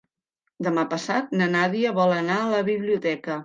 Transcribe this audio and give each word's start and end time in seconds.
Demà 0.67 0.85
passat 0.93 1.37
na 1.41 1.49
Nàdia 1.57 1.95
vol 2.01 2.17
anar 2.19 2.41
a 2.41 2.51
la 2.57 2.67
biblioteca. 2.75 3.39